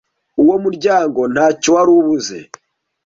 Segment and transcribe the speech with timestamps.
[0.41, 2.39] uwo muryango ntacy wari ubuze